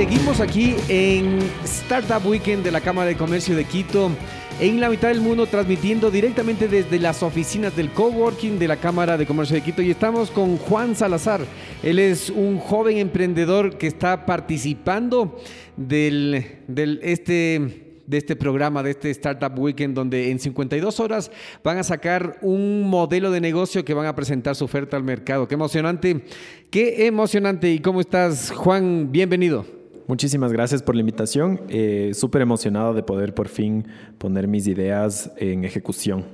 [0.00, 4.10] Seguimos aquí en Startup Weekend de la Cámara de Comercio de Quito,
[4.58, 9.18] en la mitad del mundo, transmitiendo directamente desde las oficinas del coworking de la Cámara
[9.18, 9.82] de Comercio de Quito.
[9.82, 11.42] Y estamos con Juan Salazar.
[11.82, 15.38] Él es un joven emprendedor que está participando
[15.76, 16.62] del,
[17.02, 21.30] este de este programa, de este Startup Weekend, donde en 52 horas
[21.62, 25.46] van a sacar un modelo de negocio que van a presentar su oferta al mercado.
[25.46, 26.24] Qué emocionante,
[26.70, 27.70] qué emocionante.
[27.70, 29.12] ¿Y cómo estás, Juan?
[29.12, 29.79] Bienvenido.
[30.10, 31.60] Muchísimas gracias por la invitación.
[31.68, 33.86] Eh, Súper emocionado de poder por fin
[34.18, 36.24] poner mis ideas en ejecución.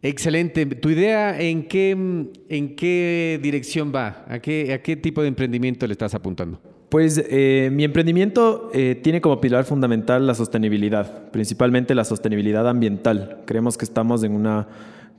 [0.00, 0.64] Excelente.
[0.64, 4.24] ¿Tu idea en qué, en qué dirección va?
[4.28, 6.60] ¿A qué, ¿A qué tipo de emprendimiento le estás apuntando?
[6.88, 13.38] Pues eh, mi emprendimiento eh, tiene como pilar fundamental la sostenibilidad, principalmente la sostenibilidad ambiental.
[13.44, 14.68] Creemos que estamos en una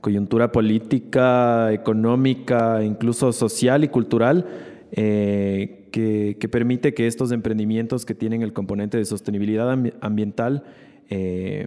[0.00, 4.46] coyuntura política, económica, incluso social y cultural
[4.92, 9.70] eh, que, permite que estos emprendimientos que tienen el componente de sostenibilidad
[10.00, 10.64] ambiental
[11.08, 11.66] eh,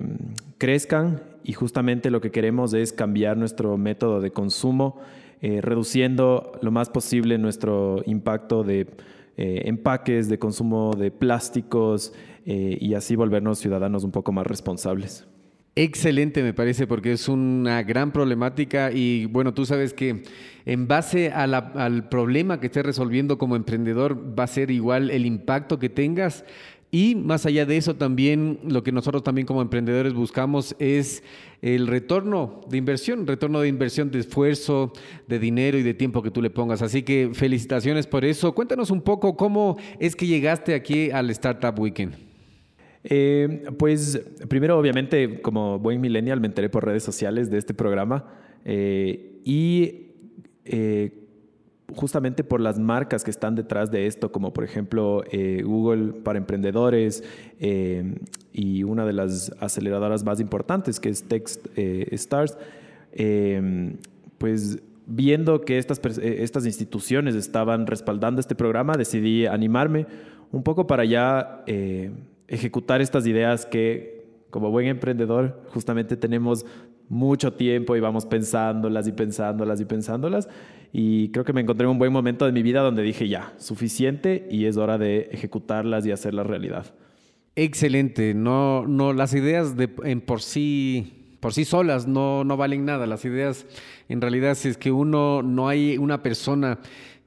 [0.57, 4.99] crezcan y justamente lo que queremos es cambiar nuestro método de consumo,
[5.41, 8.87] eh, reduciendo lo más posible nuestro impacto de
[9.35, 12.13] empaques, de consumo de plásticos
[12.45, 15.25] y así volvernos ciudadanos un poco más responsables.
[15.75, 20.21] Excelente, me parece, porque es una gran problemática y bueno, tú sabes que
[20.65, 25.79] en base al problema que estés resolviendo como emprendedor va a ser igual el impacto
[25.79, 26.45] que tengas
[26.91, 31.23] y más allá de eso también lo que nosotros también como emprendedores buscamos es
[31.63, 34.93] el retorno de inversión, retorno de inversión de esfuerzo,
[35.27, 36.83] de dinero y de tiempo que tú le pongas.
[36.83, 38.53] Así que felicitaciones por eso.
[38.53, 42.32] Cuéntanos un poco cómo es que llegaste aquí al Startup Weekend.
[43.03, 48.25] Eh, pues primero, obviamente, como buen millennial, me enteré por redes sociales de este programa
[48.63, 50.11] eh, y
[50.63, 51.11] eh,
[51.93, 55.23] justamente por las marcas que están detrás de esto, como por ejemplo
[55.63, 57.23] Google para emprendedores
[58.51, 62.57] y una de las aceleradoras más importantes que es Text Stars,
[64.39, 70.07] pues viendo que estas, estas instituciones estaban respaldando este programa, decidí animarme
[70.51, 71.63] un poco para ya
[72.47, 76.65] ejecutar estas ideas que como buen emprendedor justamente tenemos
[77.09, 80.49] mucho tiempo y vamos pensándolas y pensándolas y pensándolas.
[80.91, 83.53] Y creo que me encontré en un buen momento de mi vida donde dije ya,
[83.57, 86.93] suficiente y es hora de ejecutarlas y hacerlas realidad.
[87.55, 88.33] Excelente.
[88.33, 93.07] No, no, las ideas de, en por sí, por sí solas no, no valen nada.
[93.07, 93.65] Las ideas,
[94.09, 96.79] en realidad, si es que uno no hay una persona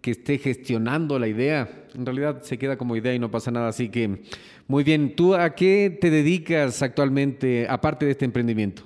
[0.07, 3.67] que esté gestionando la idea, en realidad se queda como idea y no pasa nada.
[3.67, 4.21] Así que
[4.69, 8.85] muy bien, ¿tú a qué te dedicas actualmente, aparte de este emprendimiento?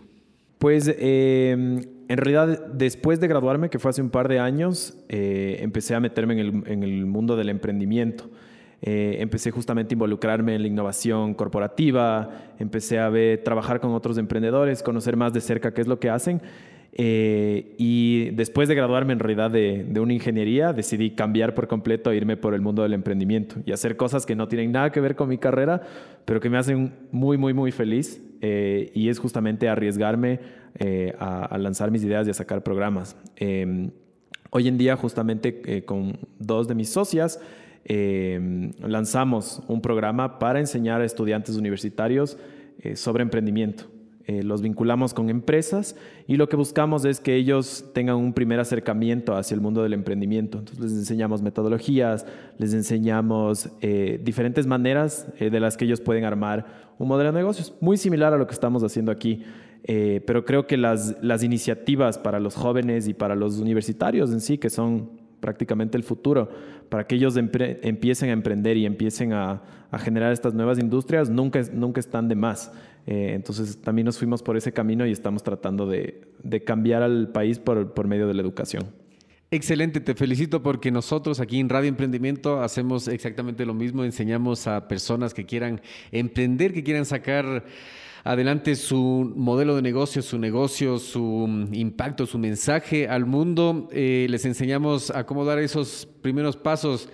[0.58, 5.58] Pues em, en realidad después de graduarme, que fue hace un par de años, eh,
[5.60, 8.31] empecé a meterme en el, mundo del emprendimiento.
[8.81, 14.16] Eh, empecé justamente a involucrarme en la innovación corporativa, empecé a ver, trabajar con otros
[14.16, 16.40] emprendedores, conocer más de cerca qué es lo que hacen
[16.92, 22.16] eh, y después de graduarme en realidad de, una ingeniería, decidí cambiar por completo e
[22.16, 25.14] irme por el mundo del emprendimiento y hacer cosas que no tienen nada que ver
[25.14, 25.82] con mi carrera,
[26.25, 28.22] pero que me hacen muy, muy, muy feliz.
[28.42, 30.40] Eh, y es justamente arriesgarme
[30.78, 33.16] eh, a, lanzar mis ideas y a sacar programas.
[33.37, 33.90] Em,
[34.50, 37.38] hoy en día, justamente con dos de mis socias,
[37.84, 42.38] em, lanzamos un programa para enseñar a estudiantes universitarios
[42.94, 43.84] sobre emprendimiento.
[44.31, 45.97] Eh, los vinculamos con empresas
[46.29, 49.93] y lo que buscamos es que ellos tengan un primer acercamiento hacia el mundo del
[49.93, 50.61] emprendimiento.
[50.61, 52.25] Entonces les enseñamos metodologías,
[52.56, 57.38] les enseñamos eh, diferentes maneras eh, de las que ellos pueden armar un modelo de
[57.38, 59.43] negocios, muy similar a lo que estamos haciendo aquí.
[59.85, 64.59] pero creo que las, las iniciativas para los jóvenes y para los universitarios en sí,
[64.59, 66.50] que son prácticamente el futuro,
[66.88, 69.62] para que ellos empiecen a emprender y empiecen a,
[69.98, 72.72] generar estas nuevas industrias, nunca, nunca están de más.
[73.06, 76.28] Eh, entonces también nos fuimos por ese camino y estamos tratando de,
[76.64, 79.00] cambiar al país por, por medio de la educación.
[79.52, 84.87] Excelente, te felicito porque nosotros aquí en Radio Emprendimiento hacemos exactamente lo mismo, enseñamos a
[84.87, 85.81] personas que quieran
[86.12, 87.64] emprender, que quieran sacar
[88.23, 93.88] adelante su modelo de negocio, su negocio, su impacto, su mensaje al mundo.
[93.91, 97.08] Eh, les enseñamos a cómo dar esos primeros pasos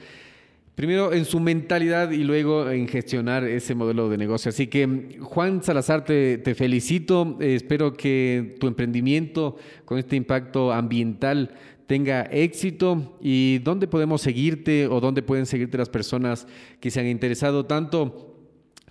[0.76, 4.50] Primero en su mentalidad y luego en gestionar ese modelo de negocio.
[4.50, 7.38] Así que Juan Salazar, te, felicito.
[7.40, 9.56] espero que tu emprendimiento
[9.86, 11.52] con este impacto ambiental
[11.86, 13.18] tenga éxito.
[13.20, 16.46] Y dónde podemos seguirte o dónde pueden seguirte las personas
[16.80, 18.35] que se han interesado tanto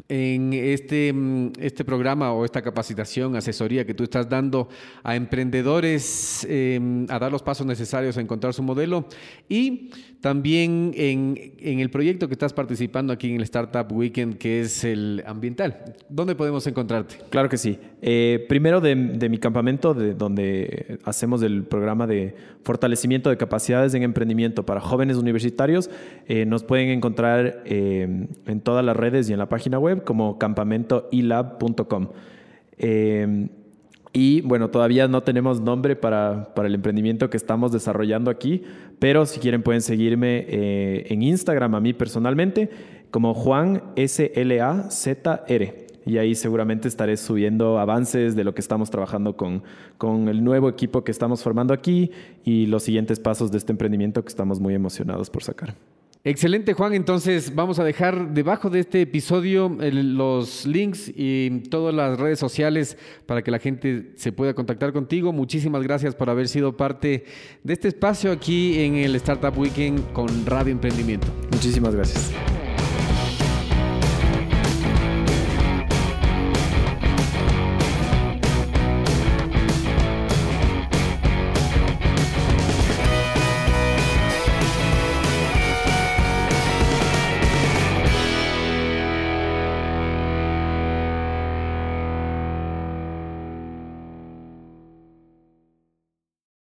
[0.07, 4.69] en este, mm, este programa o esta capacitación, asesoría que tú estás dando
[5.03, 9.07] a emprendedores em, a dar los pasos necesarios a encontrar su modelo
[9.49, 9.89] y
[10.21, 14.83] también en, en, el proyecto que estás participando aquí en el Startup Weekend, que es
[14.83, 15.95] el ambiental.
[16.09, 17.17] ¿Dónde podemos encontrarte?
[17.29, 17.77] Claro que sí.
[18.01, 23.93] Eh, primero de, de, mi campamento, de donde hacemos el programa de fortalecimiento de capacidades
[23.93, 25.91] en emprendimiento para jóvenes universitarios,
[26.27, 30.37] eh, nos pueden encontrar eh, en todas las redes y en la página web como
[30.37, 32.07] campamentoilab.com.
[34.17, 38.63] Y bueno, todavía no tenemos nombre para, para, el emprendimiento que estamos desarrollando aquí,
[38.97, 42.69] pero si quieren pueden seguirme eh, en Instagram a mí personalmente
[43.11, 45.85] como Juan SLAZR.
[46.05, 49.63] Y ahí seguramente estaré subiendo avances de lo que estamos trabajando con,
[49.97, 52.11] con el nuevo equipo que estamos formando aquí
[52.45, 55.75] y los siguientes pasos de este emprendimiento que estamos muy emocionados por sacar.
[56.27, 56.95] Excelente, Juan.
[56.95, 62.97] Entonces vamos a dejar debajo de este episodio los links y todas las redes sociales
[63.27, 65.31] para que la gente se pueda contactar contigo.
[65.31, 67.25] Muchísimas gracias por haber sido parte
[67.61, 71.27] de este espacio aquí en el Startup Weekend con Radio Emprendimiento.
[71.51, 72.33] Muchísimas gracias.